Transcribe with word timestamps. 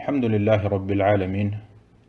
الحمد 0.00 0.25
لله 0.25 0.67
رب 0.67 0.91
العالمين 0.91 1.57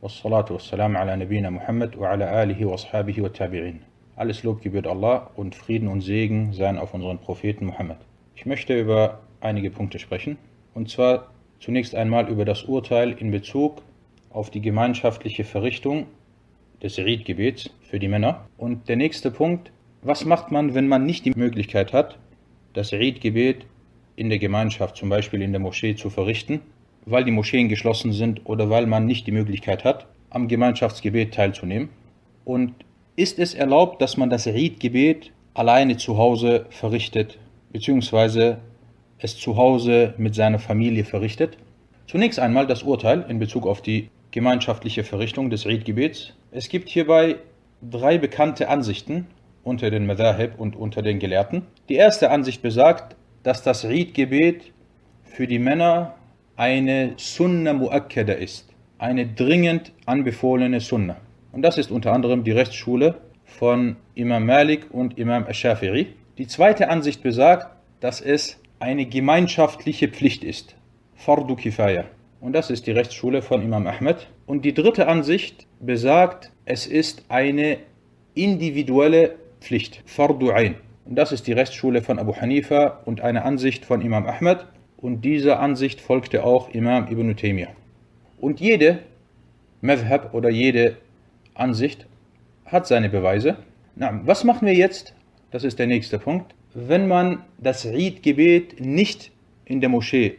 والصلاة 0.03 0.45
والسلام 0.51 0.97
على 0.97 1.17
نبينا 1.17 1.51
Muhammad 1.51 1.97
وعلى 1.97 2.43
آله 2.43 2.67
وأصحابه 2.67 3.23
والتابعين. 3.23 3.81
Alles 4.17 4.45
Lob 4.45 4.63
gebührt 4.63 4.87
Allah 4.87 5.31
und 5.35 5.57
Frieden 5.57 5.89
und 5.89 6.01
Segen 6.01 6.53
seien 6.53 6.79
auf 6.79 6.95
unseren 6.95 7.19
Propheten 7.19 7.67
Muhammad. 7.67 7.99
Ich 8.37 8.47
möchte 8.47 8.79
über 8.79 9.19
einige 9.41 9.71
Punkte 9.71 9.99
sprechen. 9.99 10.39
Und 10.75 10.91
zwar 10.91 11.33
zunächst 11.59 11.97
einmal 11.97 12.29
über 12.29 12.45
das 12.45 12.63
Urteil 12.63 13.13
in 13.13 13.33
Bezug 13.33 13.83
auf 14.31 14.49
die 14.51 14.61
gemeinschaftliche 14.61 15.43
Verrichtung 15.43 16.07
des 16.85 17.01
Eid-Gebets 17.01 17.69
für 17.83 17.99
die 17.99 18.09
Männer. 18.09 18.47
Und 18.59 18.89
der 18.89 18.97
nächste 18.97 19.33
Punkt, 19.33 19.73
was 20.03 20.25
macht 20.25 20.53
man, 20.53 20.75
wenn 20.75 20.87
man 20.87 21.05
nicht 21.05 21.25
die 21.25 21.33
Möglichkeit 21.35 21.93
hat, 21.93 22.17
das 22.75 22.93
Eid-Gebet 22.93 23.67
in 24.15 24.29
der 24.29 24.39
Gemeinschaft, 24.39 24.97
zum 24.97 25.09
Beispiel 25.09 25.43
in 25.43 25.51
der 25.51 25.61
Moschee, 25.61 25.97
zu 25.97 26.11
verrichten, 26.11 26.61
weil 27.07 27.25
die 27.25 27.31
Moscheen 27.31 27.69
geschlossen 27.69 28.13
sind 28.13 28.43
oder 28.45 28.71
weil 28.71 28.87
man 28.87 29.07
nicht 29.07 29.27
die 29.27 29.33
Möglichkeit 29.33 29.85
hat, 29.85 30.07
am 30.31 30.49
Gemeinschaftsgebet 30.49 31.35
teilzunehmen. 31.35 31.91
Und 32.45 32.75
ist 33.17 33.39
es 33.39 33.55
erlaubt, 33.55 34.01
dass 34.01 34.17
man 34.17 34.31
das 34.31 34.47
Eid-Gebet 34.47 35.33
alleine 35.55 35.97
zu 35.97 36.17
Hause 36.17 36.67
verrichtet, 36.71 37.39
beziehungsweise 37.71 38.59
es 39.19 39.37
zu 39.37 39.57
Hause 39.57 40.15
mit 40.17 40.35
seiner 40.35 40.59
Familie 40.59 41.05
verrichtet? 41.05 41.59
Zunächst 42.07 42.39
einmal 42.39 42.67
das 42.67 42.83
Urteil 42.83 43.25
in 43.29 43.39
Bezug 43.39 43.67
auf 43.67 43.83
die 43.83 44.09
gemeinschaftliche 44.31 45.05
Verrichtung 45.05 45.51
des 45.51 45.67
Eid-Gebets. 45.67 46.33
Es 46.51 46.69
gibt 46.69 46.89
hierbei 46.89 47.37
drei 47.83 48.19
bekannte 48.19 48.69
Ansichten 48.69 49.27
unter 49.63 49.91
den 49.91 50.07
Madhahib 50.07 50.59
und 50.59 50.75
unter 50.75 51.03
den 51.03 51.19
Gelehrten. 51.19 51.67
Die 51.89 51.95
erste 51.95 52.31
Ansicht 52.31 52.63
besagt, 52.63 53.17
dass 53.43 53.63
das 53.63 53.85
Eid-Gebet 53.85 54.73
für 55.25 55.47
die 55.47 55.59
Männer 55.59 56.15
eine 56.63 57.15
Sunna 57.17 57.73
Muakkada 57.73 58.35
ist, 58.35 58.69
eine 58.97 59.27
dringend 59.27 59.91
anbefohlene 60.07 60.79
Sunna. 60.79 61.17
Und 61.51 61.63
das 61.63 61.77
ist 61.77 61.91
unter 61.91 62.13
anderem 62.13 62.45
die 62.45 62.53
Rechtsschule 62.53 63.17
von 63.45 63.97
Imam 64.15 64.47
Malik 64.47 64.87
und 64.93 65.19
Imam 65.19 65.45
Ash-Shafi'i. 65.45 66.07
Die 66.39 66.47
zweite 66.47 66.89
Ansicht 66.89 67.21
besagt, 67.21 67.67
dass 67.99 68.21
es 68.21 68.61
eine 68.79 69.07
gemeinschaftliche 69.07 70.07
Pflicht 70.07 70.45
ist, 70.45 70.77
Fardu 71.17 71.57
Kifaya. 71.57 72.05
Und 72.41 72.53
das 72.53 72.71
ist 72.71 72.87
die 72.87 72.93
Rechtsschule 72.93 73.43
von 73.43 73.61
Imam 73.61 73.89
Ahmed. 73.89 74.29
Und 74.47 74.65
die 74.65 74.73
dritte 74.73 75.09
Ansicht 75.09 75.67
besagt, 75.81 76.53
es 76.65 76.87
ist 76.87 77.25
eine 77.29 77.79
individuelle 78.35 79.35
Pflicht, 79.61 80.01
Fardu 80.07 80.53
Ain. 80.53 80.77
Und 81.07 81.17
das 81.17 81.33
ist 81.33 81.49
die 81.49 81.55
Rechtsschule 81.55 82.03
von 82.03 82.21
Abu 82.21 82.37
Hanifa 82.37 83.01
und 83.05 83.21
eine 83.21 83.45
Ansicht 83.45 83.85
von 83.85 84.01
Imam 84.01 84.27
Ahmed. 84.29 84.65
Und 85.03 85.23
dieser 85.23 85.59
Ansicht 85.59 86.01
folgte 86.01 86.45
auch 86.45 86.71
Imam 86.71 87.09
Ibn 87.09 87.37
Taymiyyah. 87.37 87.75
Und 88.39 88.61
jede 88.61 89.01
Madhab 89.81 90.33
oder 90.33 90.49
jede 90.49 90.97
Ansicht 91.55 92.07
hat 92.65 92.87
seine 92.87 93.09
Beweise. 93.09 93.57
Na, 93.97 94.21
was 94.25 94.45
machen 94.45 94.65
wir 94.65 94.75
jetzt? 94.75 95.13
Das 95.51 95.65
ist 95.65 95.81
der 95.81 95.89
nächste 95.89 96.21
Punkt. 96.21 96.55
Wenn 96.73 97.09
man 97.09 97.45
das 97.59 97.85
Eid-Gebet 97.85 98.81
nicht 98.81 99.33
in 99.65 99.81
der 99.81 99.91
Moschee 99.91 100.37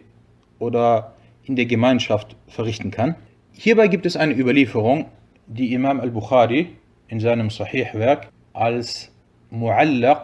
oder 0.59 1.13
in 1.43 1.57
der 1.57 1.65
Gemeinschaft 1.65 2.37
verrichten 2.47 2.89
kann. 2.89 3.15
Hierbei 3.51 3.89
gibt 3.89 4.05
es 4.05 4.15
eine 4.15 4.33
Überlieferung, 4.33 5.07
die 5.45 5.73
Imam 5.73 5.99
al-Bukhari 5.99 6.69
in 7.09 7.19
seinem 7.19 7.49
Sahih-Werk 7.49 8.29
als 8.53 9.11
Mu'allaq 9.51 10.23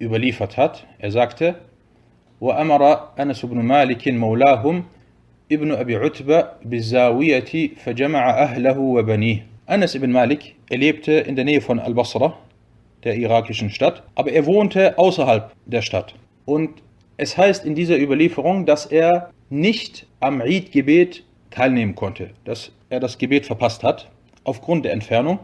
überliefert 0.00 0.56
hat. 0.56 0.86
Er 0.98 1.10
sagte, 1.10 1.56
وأمر 2.41 3.09
أنس 3.19 3.45
بن 3.45 3.57
مالك 3.57 4.07
مولاهم 4.07 4.83
ابن 5.51 5.71
أبي 5.71 5.95
عتبة 5.95 6.47
بالزاوية 6.65 7.69
فجمع 7.75 8.29
أهله 8.29 8.79
وبنيه. 8.79 9.45
Anas 9.67 9.95
ibn 9.95 10.11
Malik, 10.11 10.55
er 10.69 10.77
lebte 10.77 11.11
in 11.11 11.35
der 11.35 11.43
Nähe 11.43 11.59
von 11.59 11.79
Al-Basra, 11.79 12.37
der 13.03 13.15
irakischen 13.15 13.71
Stadt, 13.71 14.03
aber 14.13 14.31
er 14.31 14.45
wohnte 14.45 14.95
außerhalb 14.97 15.51
der 15.65 15.81
Stadt. 15.81 16.13
Und 16.45 16.83
es 17.17 17.35
heißt 17.35 17.65
in 17.65 17.73
dieser 17.73 17.97
Überlieferung, 17.97 18.67
dass 18.67 18.85
er 18.85 19.31
nicht 19.49 20.05
am 20.19 20.41
Eid-Gebet 20.41 21.23
teilnehmen 21.49 21.95
konnte, 21.95 22.31
dass 22.43 22.71
er 22.89 22.99
das 22.99 23.17
Gebet 23.17 23.45
verpasst 23.45 23.83
hat, 23.83 24.11
aufgrund 24.43 24.85
der 24.85 24.93
Entfernung. 24.93 25.39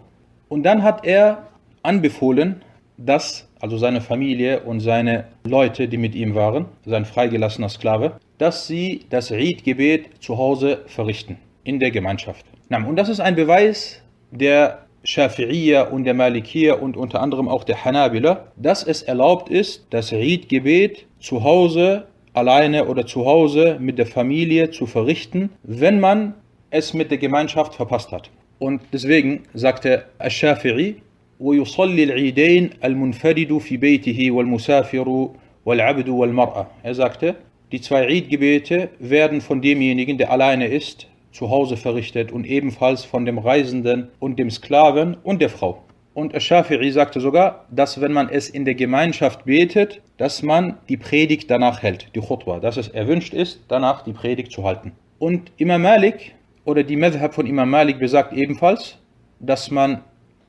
Und 0.49 0.63
dann 0.63 0.83
hat 0.83 1.05
er 1.05 1.47
anbefohlen, 1.81 2.61
dass, 2.97 3.44
also 3.60 3.78
seine 3.78 4.00
Familie 4.00 4.60
und 4.60 4.80
seine 4.80 5.24
Leute, 5.44 5.88
die 5.88 5.96
mit 5.96 6.14
ihm 6.14 6.34
waren, 6.34 6.66
sein 6.84 7.04
freigelassener 7.04 7.68
Sklave, 7.68 8.18
dass 8.38 8.66
sie 8.66 9.06
das 9.10 9.32
Eid-Gebet 9.32 10.22
zu 10.22 10.36
Hause 10.38 10.82
verrichten, 10.86 11.38
in 11.64 11.80
der 11.80 11.90
Gemeinschaft. 11.90 12.44
Und 12.70 12.96
das 12.96 13.08
ist 13.08 13.20
ein 13.20 13.34
Beweis 13.36 14.02
der 14.30 14.86
Schafi'iyya 15.04 15.88
und 15.88 16.04
der 16.04 16.14
Malikiyya 16.14 16.74
und 16.74 16.96
unter 16.96 17.20
anderem 17.22 17.48
auch 17.48 17.64
der 17.64 17.84
Hanabila, 17.84 18.48
dass 18.56 18.82
es 18.82 19.02
erlaubt 19.02 19.48
ist, 19.48 19.86
das 19.90 20.12
Eid-Gebet 20.12 21.06
zu 21.20 21.44
Hause 21.44 22.06
alleine 22.32 22.86
oder 22.86 23.06
zu 23.06 23.24
Hause 23.24 23.78
mit 23.80 23.98
der 23.98 24.06
Familie 24.06 24.70
zu 24.70 24.86
verrichten, 24.86 25.50
wenn 25.62 26.00
man 26.00 26.34
es 26.70 26.92
mit 26.92 27.10
der 27.10 27.18
Gemeinschaft 27.18 27.74
verpasst 27.74 28.12
hat. 28.12 28.30
Und 28.58 28.82
deswegen 28.92 29.44
sagte 29.54 30.04
Ash-Shafi'i, 30.18 30.96
ويصلي 31.39 32.03
العيدين 32.03 32.69
المنفرد 32.83 33.57
في 33.57 33.77
بيته 33.77 34.31
والمسافر 34.31 35.29
والعبد 35.65 36.09
والمرأة. 36.09 36.67
Er 36.83 36.95
sagte, 36.95 37.35
die 37.71 37.81
zwei 37.81 38.07
Eid-Gebete 38.07 38.89
werden 38.99 39.41
von 39.41 39.61
demjenigen, 39.61 40.17
der 40.17 40.31
alleine 40.31 40.67
ist, 40.67 41.07
zu 41.31 41.49
Hause 41.49 41.77
verrichtet 41.77 42.31
und 42.31 42.45
ebenfalls 42.45 43.05
von 43.05 43.25
dem 43.25 43.37
Reisenden 43.37 44.09
und 44.19 44.37
dem 44.37 44.49
Sklaven 44.49 45.17
und 45.23 45.41
der 45.41 45.49
Frau. 45.49 45.83
Und 46.13 46.33
Ash-Shafi'i 46.33 46.91
sagte 46.91 47.21
sogar, 47.21 47.65
dass 47.71 48.01
wenn 48.01 48.11
man 48.11 48.27
es 48.27 48.49
in 48.49 48.65
der 48.65 48.75
Gemeinschaft 48.75 49.45
betet, 49.45 50.01
dass 50.17 50.43
man 50.43 50.77
die 50.89 50.97
Predigt 50.97 51.49
danach 51.49 51.81
hält, 51.81 52.07
die 52.15 52.19
Khutbah, 52.19 52.59
dass 52.59 52.75
es 52.75 52.89
erwünscht 52.89 53.33
ist, 53.33 53.61
danach 53.69 54.03
die 54.03 54.11
Predigt 54.11 54.51
zu 54.51 54.65
halten. 54.65 54.91
Und 55.19 55.51
Imam 55.55 55.81
Malik 55.81 56.35
oder 56.65 56.83
die 56.83 56.97
Madhab 56.97 57.33
von 57.33 57.47
Imam 57.47 57.69
Malik 57.69 57.99
besagt 57.99 58.33
ebenfalls, 58.33 58.97
dass 59.39 59.71
man 59.71 60.01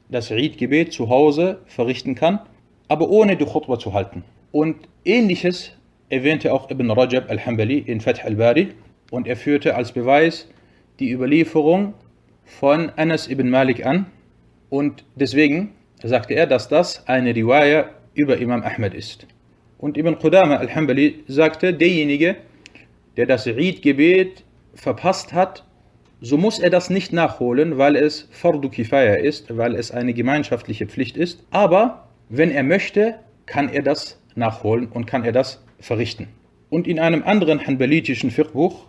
das 0.09 0.31
Eid-Gebet 0.31 0.93
zu 0.93 1.09
Hause 1.09 1.61
verrichten 1.65 2.15
kann, 2.15 2.39
aber 2.87 3.09
ohne 3.09 3.35
die 3.35 3.45
Khutbah 3.45 3.79
zu 3.79 3.93
halten. 3.93 4.23
Und 4.51 4.75
ähnliches 5.03 5.73
erwähnte 6.09 6.53
auch 6.53 6.69
Ibn 6.69 6.89
Rajab 6.91 7.29
al-Hambali 7.29 7.79
in 7.79 7.99
Fath 7.99 8.23
al-Bari 8.23 8.69
und 9.11 9.27
er 9.27 9.35
führte 9.35 9.75
als 9.75 9.91
Beweis 9.91 10.49
die 10.99 11.11
Überlieferung 11.11 11.93
von 12.45 12.91
Anas 12.95 13.27
ibn 13.27 13.49
Malik 13.49 13.85
an 13.85 14.05
und 14.69 15.03
deswegen 15.15 15.73
sagte 16.01 16.33
er, 16.33 16.47
dass 16.47 16.69
das 16.69 17.07
eine 17.07 17.35
Riwaya 17.35 17.89
über 18.13 18.37
Imam 18.37 18.63
Ahmed 18.63 18.93
ist. 18.93 19.27
Und 19.77 19.97
Ibn 19.97 20.17
Qudama 20.17 20.55
al-Hambali 20.55 21.23
sagte, 21.27 21.73
derjenige, 21.73 22.37
der 23.15 23.25
das 23.25 23.47
Eid-Gebet 23.47 24.43
verpasst 24.73 25.33
hat, 25.33 25.63
so 26.19 26.37
muss 26.37 26.59
er 26.59 26.69
das 26.69 26.89
nicht 26.89 27.13
nachholen, 27.13 27.77
weil 27.77 27.95
es 27.95 28.27
Fardu 28.31 28.69
Kifaya 28.69 29.15
ist, 29.15 29.55
weil 29.55 29.75
es 29.75 29.91
eine 29.91 30.13
gemeinschaftliche 30.13 30.87
Pflicht 30.87 31.15
ist. 31.15 31.43
Aber 31.51 32.07
wenn 32.29 32.51
er 32.51 32.63
möchte, 32.63 33.15
kann 33.45 33.69
er 33.69 33.83
das 33.83 34.19
nachholen 34.35 34.87
und 34.87 35.05
kann 35.05 35.23
er 35.23 35.31
das 35.31 35.63
verrichten. 35.79 36.27
Und 36.69 36.87
in 36.87 36.99
einem 36.99 37.23
anderen 37.23 37.65
hanbalitischen 37.65 38.31
Fiqh-Buch 38.31 38.85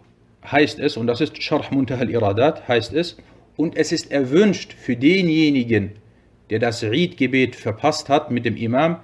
heißt 0.51 0.81
es, 0.81 0.97
und 0.97 1.07
das 1.07 1.21
ist 1.21 1.41
Sharh 1.43 1.71
Muntah 1.71 1.99
al-Iradat, 1.99 2.67
heißt 2.67 2.95
es, 2.95 3.19
und 3.57 3.77
es 3.77 3.93
ist 3.93 4.11
erwünscht 4.11 4.73
für 4.73 4.97
denjenigen, 4.97 5.93
der 6.51 6.61
das 6.61 6.83
Eid-Gebet 6.83 7.57
verpasst 7.57 8.09
hat 8.09 8.31
mit 8.31 8.45
dem 8.47 8.57
Imam, 8.57 9.01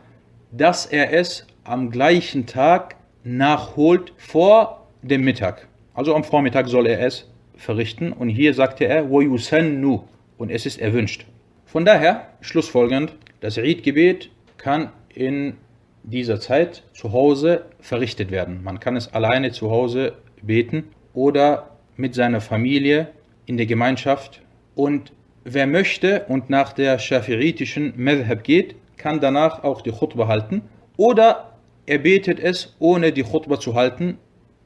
dass 0.51 0.87
er 0.87 1.13
es 1.13 1.47
am 1.65 1.91
gleichen 1.91 2.47
Tag 2.47 2.97
nachholt 3.23 4.13
vor 4.17 4.89
dem 5.03 5.23
Mittag. 5.23 5.69
Also 5.93 6.15
am 6.15 6.25
Vormittag 6.25 6.69
soll 6.69 6.87
er 6.87 7.01
es 7.01 7.29
verrichten. 7.56 8.12
Und 8.14 8.30
hier 8.30 8.54
sagte 8.54 8.86
er, 8.86 9.06
وَيُسَنُّ 9.06 10.02
und 10.38 10.50
es 10.50 10.66
ist 10.66 10.80
erwünscht. 10.80 11.26
Von 11.66 11.86
daher, 11.86 12.30
schlussfolgernd, 12.42 13.14
das 13.42 13.58
Eid-Gebet 13.58 14.32
kann 14.58 14.92
in 15.14 15.58
dieser 16.04 16.40
Zeit 16.40 16.84
zu 16.94 17.12
Hause 17.12 17.66
verrichtet 17.80 18.32
werden. 18.32 18.64
Man 18.64 18.80
kann 18.80 18.96
es 18.96 19.14
alleine 19.14 19.52
zu 19.52 19.70
Hause 19.70 20.14
beten 20.42 20.86
oder 21.14 21.78
mit 21.98 22.16
seiner 22.16 22.42
Familie 22.42 23.10
in 23.46 23.58
der 23.58 23.66
Gemeinschaft. 23.66 24.42
Und 24.76 25.12
wer 25.44 25.68
möchte 25.68 26.26
und 26.30 26.50
nach 26.50 26.74
der 26.74 26.98
schafiritischen 27.00 27.94
Madhab 27.98 28.44
geht, 28.44 28.76
kann 28.98 29.20
danach 29.20 29.64
auch 29.64 29.82
die 29.82 29.92
Khutbah 29.92 30.28
halten. 30.28 30.62
Oder 30.98 31.58
er 31.86 32.00
betet 32.00 32.40
es, 32.40 32.76
ohne 32.80 33.12
die 33.12 33.24
Khutbah 33.24 33.60
zu 33.60 33.76
halten, 33.76 34.18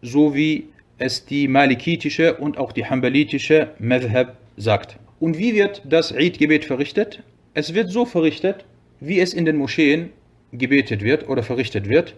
so 0.01 0.35
wie 0.35 0.69
es 0.98 1.24
die 1.24 1.48
malikitische 1.48 2.36
und 2.36 2.58
auch 2.58 2.72
die 2.72 2.86
hambalitische 2.86 3.70
Madhab 3.78 4.36
sagt. 4.56 4.98
Und 5.20 5.38
wie 5.38 5.54
wird 5.54 5.82
das 5.88 6.12
Eid-Gebet 6.12 6.64
verrichtet? 6.64 7.22
Es 7.54 7.74
wird 7.74 7.90
so 7.90 8.04
verrichtet, 8.04 8.64
wie 9.00 9.20
es 9.20 9.32
in 9.32 9.44
den 9.44 9.56
Moscheen 9.56 10.10
gebetet 10.52 11.02
wird 11.02 11.28
oder 11.28 11.42
verrichtet 11.42 11.88
wird, 11.88 12.14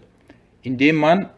indem 0.62 0.96
man 0.96 1.28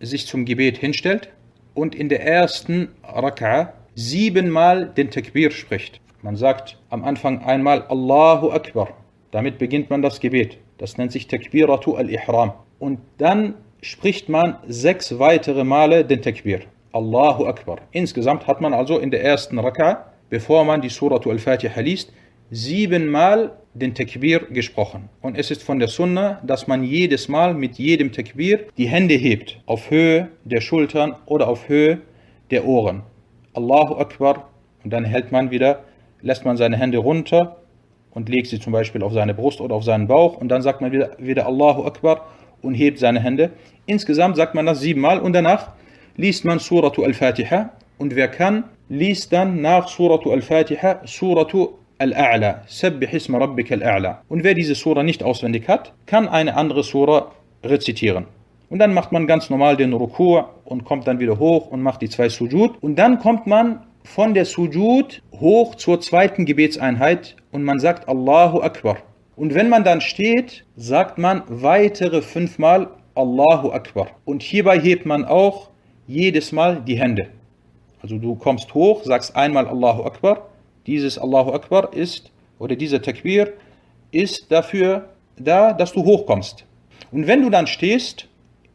sich 0.00 0.26
zum 0.26 0.44
Gebet 0.44 0.78
hinstellt 0.78 1.30
und 1.74 1.94
in 1.94 2.08
der 2.08 2.24
ersten 2.24 2.88
Raka'a 3.02 3.72
siebenmal 3.94 4.86
den 4.96 5.10
Takbir 5.10 5.50
spricht. 5.50 6.00
Man 6.22 6.36
sagt 6.36 6.78
am 6.90 7.04
Anfang 7.04 7.44
einmal 7.44 7.82
Allahu 7.82 8.50
Akbar. 8.50 8.96
Damit 9.30 9.58
beginnt 9.58 9.90
man 9.90 10.02
das 10.02 10.20
Gebet. 10.20 10.58
Das 10.78 10.96
nennt 10.96 11.12
sich 11.12 11.26
Takbiratu 11.26 11.96
al-Ihram. 11.96 12.52
Und 12.78 13.00
dann 13.18 13.54
spricht 13.80 14.28
man 14.28 14.56
sechs 14.66 15.18
weitere 15.18 15.64
Male 15.64 16.04
den 16.04 16.22
Takbir. 16.22 16.60
Allahu 16.92 17.46
Akbar. 17.46 17.78
Insgesamt 17.92 18.46
hat 18.46 18.60
man 18.60 18.74
also 18.74 18.98
in 18.98 19.10
der 19.10 19.22
ersten 19.22 19.58
Raka, 19.58 20.06
bevor 20.30 20.64
man 20.64 20.80
die 20.80 20.88
Suratu 20.88 21.30
al-Fatiha 21.30 21.80
liest, 21.80 22.12
siebenmal 22.50 23.52
den 23.74 23.94
Takbir 23.94 24.40
gesprochen. 24.50 25.08
Und 25.20 25.36
es 25.38 25.50
ist 25.50 25.62
von 25.62 25.78
der 25.78 25.88
Sunna, 25.88 26.40
dass 26.44 26.66
man 26.66 26.82
jedes 26.82 27.28
Mal 27.28 27.54
mit 27.54 27.76
jedem 27.78 28.12
Takbir 28.12 28.66
die 28.76 28.88
Hände 28.88 29.14
hebt, 29.14 29.60
auf 29.66 29.90
Höhe 29.90 30.28
der 30.44 30.60
Schultern 30.60 31.14
oder 31.26 31.48
auf 31.48 31.68
Höhe 31.68 32.00
der 32.50 32.66
Ohren. 32.66 33.02
Allahu 33.52 33.96
Akbar. 33.96 34.48
Und 34.82 34.92
dann 34.92 35.04
hält 35.04 35.32
man 35.32 35.50
wieder, 35.50 35.84
lässt 36.22 36.44
man 36.44 36.56
seine 36.56 36.76
Hände 36.76 36.98
runter 36.98 37.58
und 38.10 38.28
legt 38.28 38.46
sie 38.46 38.58
zum 38.58 38.72
Beispiel 38.72 39.02
auf 39.02 39.12
seine 39.12 39.34
Brust 39.34 39.60
oder 39.60 39.74
auf 39.74 39.84
seinen 39.84 40.08
Bauch. 40.08 40.36
Und 40.36 40.48
dann 40.48 40.62
sagt 40.62 40.80
man 40.80 40.90
wieder, 40.92 41.16
wieder 41.18 41.46
Allahu 41.46 41.84
Akbar 41.84 42.26
und 42.62 42.74
hebt 42.74 42.98
seine 42.98 43.20
Hände. 43.20 43.50
Insgesamt 43.86 44.36
sagt 44.36 44.54
man 44.54 44.66
das 44.66 44.80
siebenmal 44.80 45.20
und 45.20 45.32
danach 45.32 45.72
liest 46.16 46.44
man 46.44 46.58
Suratu 46.58 47.04
al-Fatiha. 47.04 47.70
Und 47.98 48.14
wer 48.14 48.28
kann, 48.28 48.64
liest 48.88 49.32
dann 49.32 49.60
nach 49.60 49.88
Suratu 49.88 50.30
al-Fatiha 50.32 51.00
Suratu 51.04 51.78
Al-A'la, 52.00 52.62
Sabbih 52.68 53.12
isma 53.12 53.38
rabbika 53.38 53.74
al-A'la. 53.74 54.18
Und 54.28 54.44
wer 54.44 54.54
diese 54.54 54.76
Sura 54.76 55.02
nicht 55.02 55.24
auswendig 55.24 55.66
hat, 55.66 55.92
kann 56.06 56.28
eine 56.28 56.56
andere 56.56 56.84
Sura 56.84 57.32
rezitieren. 57.64 58.26
Und 58.70 58.78
dann 58.78 58.94
macht 58.94 59.10
man 59.10 59.26
ganz 59.26 59.50
normal 59.50 59.76
den 59.76 59.92
Ruku' 59.92 60.44
und 60.64 60.84
kommt 60.84 61.08
dann 61.08 61.18
wieder 61.18 61.40
hoch 61.40 61.66
und 61.72 61.82
macht 61.82 62.02
die 62.02 62.08
zwei 62.08 62.28
Sujud. 62.28 62.76
Und 62.80 62.96
dann 63.00 63.18
kommt 63.18 63.48
man 63.48 63.80
von 64.04 64.32
der 64.32 64.44
Sujud 64.44 65.22
hoch 65.40 65.74
zur 65.74 66.00
zweiten 66.00 66.46
Gebetseinheit 66.46 67.34
und 67.50 67.64
man 67.64 67.80
sagt 67.80 68.08
Allahu 68.08 68.60
Akbar. 68.60 68.98
Und 69.38 69.54
wenn 69.54 69.68
man 69.68 69.84
dann 69.84 70.00
steht, 70.00 70.64
sagt 70.74 71.16
man 71.16 71.44
weitere 71.46 72.22
fünfmal 72.22 72.88
Allahu 73.14 73.70
Akbar. 73.70 74.08
Und 74.24 74.42
hierbei 74.42 74.80
hebt 74.80 75.06
man 75.06 75.24
auch 75.24 75.70
jedes 76.08 76.50
Mal 76.50 76.80
die 76.80 76.98
Hände. 76.98 77.28
Also 78.02 78.18
du 78.18 78.34
kommst 78.34 78.74
hoch, 78.74 79.04
sagst 79.04 79.36
einmal 79.36 79.68
Allahu 79.68 80.02
Akbar 80.02 80.48
dieses 80.88 81.18
Allahu 81.18 81.52
Akbar 81.52 81.92
ist, 81.92 82.32
oder 82.58 82.74
dieser 82.74 83.00
Takbir, 83.00 83.52
ist 84.10 84.50
dafür 84.50 85.10
da, 85.36 85.72
dass 85.72 85.92
du 85.92 86.04
hochkommst. 86.04 86.64
Und 87.12 87.28
wenn 87.28 87.42
du 87.42 87.50
dann 87.50 87.68
stehst, 87.68 88.27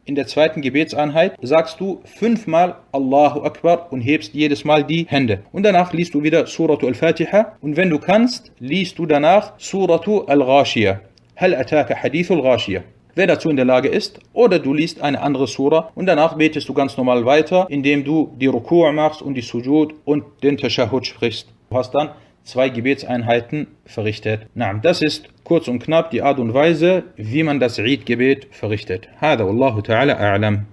in 0.04 0.14
der 0.14 0.26
zweiten 0.26 0.60
Gebetseinheit, 0.60 1.36
sagst 1.42 1.80
du 1.80 2.00
fünfmal 2.04 2.76
Allahu 2.92 3.42
Akbar 3.42 3.88
und 3.90 4.00
hebst 4.00 4.34
jedes 4.34 4.64
Mal 4.64 4.84
die 4.84 5.06
Hände. 5.08 5.42
Und 5.52 5.62
danach 5.64 5.92
liest 5.92 6.14
du 6.14 6.22
wieder 6.22 6.46
Suratu 6.46 6.86
Al-Fatiha. 6.86 7.56
Und 7.60 7.76
wenn 7.76 7.90
du 7.90 7.98
kannst, 7.98 8.52
liest 8.58 8.98
du 8.98 9.06
danach 9.06 9.54
Suratu 9.58 10.22
Al-Ghashiyah. 10.22 11.00
Hal 11.36 11.54
ataka 11.54 11.94
hadithul 11.94 12.42
Ghashiyah. 12.42 12.82
Wer 13.16 13.28
dazu 13.28 13.48
in 13.48 13.56
der 13.56 13.64
Lage 13.64 13.88
ist, 13.88 14.18
oder 14.32 14.58
du 14.58 14.74
liest 14.74 15.00
eine 15.00 15.20
andere 15.20 15.46
Sura 15.46 15.90
und 15.94 16.06
danach 16.06 16.34
betest 16.34 16.68
du 16.68 16.74
ganz 16.74 16.96
normal 16.96 17.24
weiter, 17.24 17.66
indem 17.70 18.02
du 18.02 18.34
die 18.40 18.48
Ruku' 18.48 18.90
machst 18.90 19.22
und 19.22 19.34
die 19.34 19.40
Sujud 19.40 19.94
und 20.04 20.24
den 20.42 20.56
Tashahud 20.56 21.06
sprichst. 21.06 21.46
Du 21.70 21.76
hast 21.76 21.94
dann 21.94 22.10
zwei 22.43 22.69
Gebetseinheiten 22.69 23.67
verrichtet. 23.85 24.47
Na, 24.55 24.73
das 24.73 25.01
ist 25.01 25.29
kurz 25.43 25.67
und 25.67 25.79
knapp 25.79 26.11
die 26.11 26.21
Art 26.21 26.39
und 26.39 26.53
Weise, 26.53 27.03
wie 27.15 27.43
man 27.43 27.59
das 27.59 27.79
Eid-Gebet 27.79 28.47
verrichtet. 28.51 29.07
هذا 29.19 29.43
والله 29.43 29.81
تعالى 29.81 30.13
أعلم 30.13 30.63